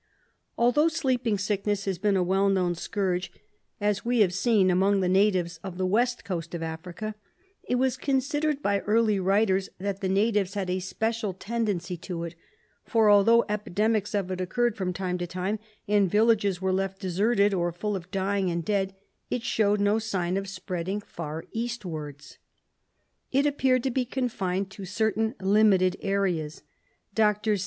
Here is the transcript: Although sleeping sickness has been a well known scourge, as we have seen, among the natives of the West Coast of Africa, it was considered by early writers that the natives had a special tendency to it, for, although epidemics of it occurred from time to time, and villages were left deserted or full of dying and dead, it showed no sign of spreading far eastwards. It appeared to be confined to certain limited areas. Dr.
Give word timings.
Although 0.57 0.87
sleeping 0.87 1.37
sickness 1.37 1.85
has 1.85 1.99
been 1.99 2.17
a 2.17 2.23
well 2.23 2.49
known 2.49 2.73
scourge, 2.73 3.31
as 3.79 4.03
we 4.03 4.21
have 4.21 4.33
seen, 4.33 4.71
among 4.71 4.99
the 4.99 5.07
natives 5.07 5.59
of 5.63 5.77
the 5.77 5.85
West 5.85 6.25
Coast 6.25 6.55
of 6.55 6.63
Africa, 6.63 7.13
it 7.61 7.75
was 7.75 7.97
considered 7.97 8.63
by 8.63 8.79
early 8.79 9.19
writers 9.19 9.69
that 9.79 10.01
the 10.01 10.09
natives 10.09 10.55
had 10.55 10.71
a 10.71 10.79
special 10.79 11.35
tendency 11.35 11.97
to 11.97 12.23
it, 12.23 12.33
for, 12.83 13.11
although 13.11 13.45
epidemics 13.47 14.15
of 14.15 14.31
it 14.31 14.41
occurred 14.41 14.75
from 14.75 14.91
time 14.91 15.19
to 15.19 15.27
time, 15.27 15.59
and 15.87 16.09
villages 16.09 16.59
were 16.59 16.73
left 16.73 16.97
deserted 16.99 17.53
or 17.53 17.71
full 17.71 17.95
of 17.95 18.09
dying 18.09 18.49
and 18.49 18.65
dead, 18.65 18.95
it 19.29 19.43
showed 19.43 19.79
no 19.79 19.99
sign 19.99 20.35
of 20.35 20.49
spreading 20.49 20.99
far 20.99 21.45
eastwards. 21.51 22.39
It 23.31 23.45
appeared 23.45 23.83
to 23.83 23.91
be 23.91 24.05
confined 24.05 24.71
to 24.71 24.83
certain 24.83 25.35
limited 25.39 25.95
areas. 26.01 26.63
Dr. 27.13 27.55